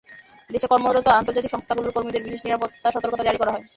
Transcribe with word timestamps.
দেশে 0.49 0.67
কর্মরত 0.69 1.07
আন্তর্জাতিক 1.11 1.51
সংস্থাগুলোর 1.51 1.95
কর্মীদের 1.95 2.25
বিশেষ 2.25 2.41
নিরাপত্তা 2.43 2.87
সতর্কতা 2.91 3.25
জারি 3.25 3.37
করা 3.39 3.53
হয়। 3.53 3.65